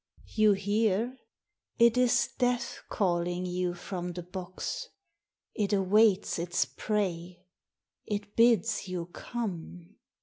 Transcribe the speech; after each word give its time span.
"You 0.33 0.53
hear? 0.53 1.19
It 1.77 1.95
is 1.95 2.29
death 2.39 2.81
calling 2.89 3.43
to 3.45 3.49
you 3.51 3.75
from 3.75 4.13
the 4.13 4.23
box. 4.23 4.89
It 5.53 5.73
awaits 5.73 6.39
its 6.39 6.65
prey. 6.65 7.45
It 8.07 8.35
bids 8.35 8.87
you 8.87 9.05
come." 9.13 9.97